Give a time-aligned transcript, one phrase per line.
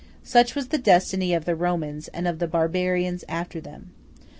[0.23, 3.91] Such was the destiny of the Romans, and of the barbarians after them.